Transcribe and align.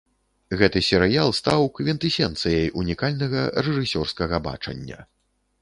Гэты 0.59 0.79
серыял 0.87 1.29
стаў 1.41 1.67
квінтэсэнцыяй 1.75 2.71
унікальнага 2.85 3.47
рэжысёрскага 3.69 4.35
бачання. 4.49 4.99